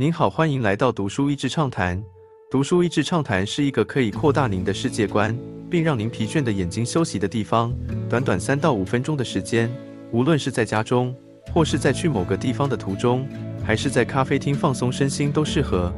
[0.00, 2.02] 您好，欢迎来到读书益智畅谈。
[2.50, 5.38] 读书益智畅谈是一个可以扩大您的世界观，
[5.68, 7.70] 并让您疲倦的眼睛休息的地方。
[8.08, 9.70] 短短三到五分钟的时间，
[10.10, 11.14] 无论是在家中，
[11.52, 13.28] 或是在去某个地方的途中，
[13.62, 15.92] 还是在咖啡厅放松身心，都适合。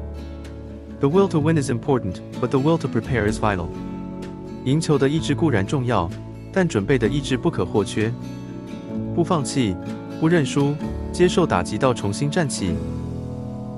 [0.98, 3.68] The will to win is important, but the will to prepare is vital.
[4.64, 6.10] 赢球的意志固然重要，
[6.52, 8.12] 但准备的意志不可或缺。
[9.14, 9.76] 不放弃，
[10.18, 10.74] 不认输，
[11.12, 12.74] 接受打击到重新站起。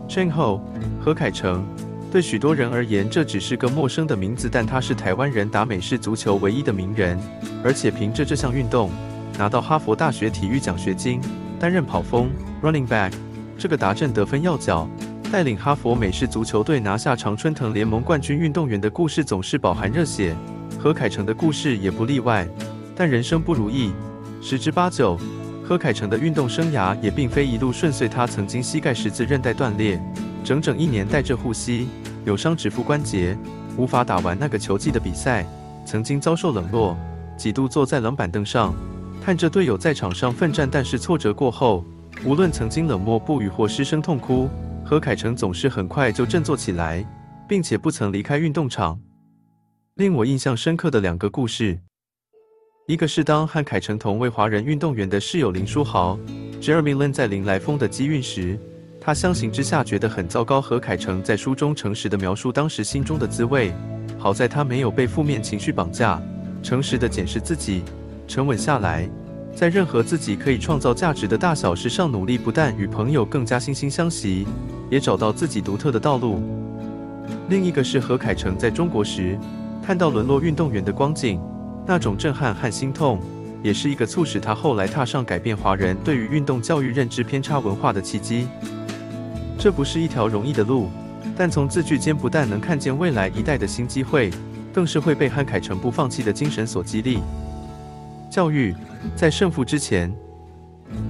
[0.09, 0.61] Chen Ho，
[1.01, 1.65] 何凯成，
[2.13, 7.19] 对许多人而言这只是个陌生的名字，但他是台湾人打美式足球唯一的名人，
[7.65, 8.91] 而且凭着这项运动
[9.39, 11.21] 拿到哈佛大学体育奖学金，
[11.59, 12.31] 担任跑锋
[12.63, 13.13] （running back）
[13.59, 14.89] 这个达阵得分要角，
[15.33, 18.39] 带领哈佛美式足球队拿下常春藤联盟冠军。
[18.39, 20.37] 运动员的故事总是饱含热血，
[20.79, 22.47] 何凯成的故事也不例外。
[22.95, 23.91] 但人生不如意，
[24.41, 25.19] 十之八九。
[25.67, 29.99] 何凯成的运动生涯也并非一路顺遂，他曾经膝盖十字韧带断裂，
[30.45, 31.89] 整整一年带着护膝，
[32.23, 33.35] 扭伤指腹关节，
[33.79, 35.47] 无法打完那个球季的比赛。
[35.87, 36.95] 曾经遭受冷落，
[37.39, 38.75] 几度坐在冷板凳上，
[39.23, 40.69] 看着队友在场上奋战。
[40.71, 41.83] 但是挫折过后，
[42.27, 44.51] 无论曾经冷漠不语或失声痛哭，
[44.85, 47.03] 何凯成总是很快就振作起来，
[47.49, 49.01] 并且不曾离开运动场。
[49.95, 51.81] 令我印象深刻的两个故事。
[52.87, 56.19] 一个是当和凯成同为华人运动员的室友林书豪
[56.61, 58.59] Jeremy Lin 在林来风的机运时，
[59.01, 60.61] 他相形之下觉得很糟糕。
[60.61, 63.73] 和凯成在书中诚实的描述当时心中的滋味。
[64.19, 66.21] 好在他没有被负面情绪绑架，
[66.63, 67.83] 诚实的检视自己，
[68.29, 69.09] 沉稳下来，
[69.57, 74.47] 在任何自己可以创造价值的大小事上努力，不但与朋友更加惺惺相惜，
[74.91, 76.43] 也找到自己独特的道路。
[77.49, 79.39] 另一个是何凯成在中国时，
[79.83, 81.41] 看到沦落运动员的光景。
[81.87, 83.21] 那种震撼和心痛，
[83.63, 88.49] 也是一个促使他后来踏上改变华人对于运动教育认知偏差文化的契机。
[89.59, 90.89] 这不是一条容易的路，
[91.37, 94.31] 但从字句间不但能看见未来一代的新机会，
[94.73, 97.21] 更是会被汉凯成不放弃的精神所激励。
[98.31, 98.75] 教育
[99.15, 100.13] 在胜负之前。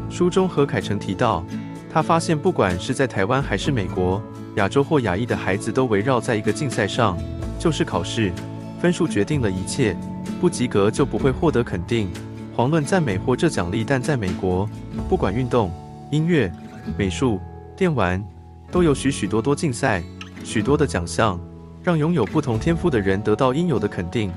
[0.08, 1.44] 书中何凯成提到，
[1.92, 4.22] 他发现不管是在台湾还是美国、
[4.56, 7.18] 亚洲或亚裔的孩子，都围绕在一个竞赛上，
[7.58, 8.32] 就是考试，
[8.80, 9.96] 分数决定了一切。
[10.40, 12.08] 不及格就不会获得肯定、
[12.56, 13.84] 遑论赞美或这奖励。
[13.84, 14.68] 但在美国，
[15.08, 15.70] 不管运动、
[16.10, 16.52] 音乐、
[16.96, 17.40] 美术、
[17.76, 18.22] 电玩，
[18.70, 20.02] 都有许许多多竞赛，
[20.42, 21.40] 许多的奖项，
[21.82, 24.32] 让拥有不同天赋的人得到应有的肯定。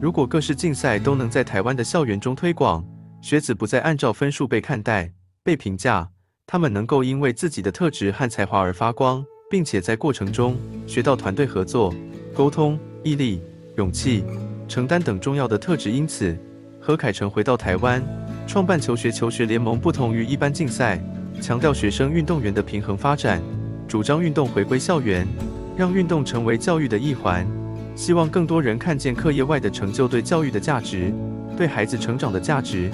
[0.00, 2.84] 如果各式竞赛都能在台湾的校园中推广，
[3.22, 5.10] 学子不再按照分数被看待、
[5.42, 6.08] 被评价，
[6.46, 11.94] 他们能够因为自己的特质和才华而发光，并且在过程中学到团队合作、
[12.34, 13.40] 沟通、毅力、
[13.76, 14.22] 勇气。
[14.68, 16.36] 承担等重要的特质，因此
[16.80, 18.02] 何凯成回到台湾，
[18.46, 19.78] 创办求学求学联盟。
[19.78, 21.00] 不同于一般竞赛，
[21.40, 23.40] 强调学生运动员的平衡发展，
[23.86, 25.26] 主张运动回归校园，
[25.76, 27.46] 让运动成为教育的一环。
[27.94, 31.12] 希望更多人看见课业外的成就对教育的价值，
[31.56, 32.90] 对孩子成长的价值。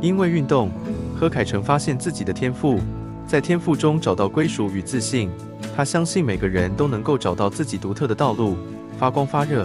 [0.00, 0.70] 因为运动，
[1.14, 2.80] 何凯成发现自己的天赋，
[3.26, 5.30] 在天赋中找到归属与自信。
[5.76, 8.56] 他相信每个人都能够找到自己独特的道路，
[8.98, 9.64] 发光发热。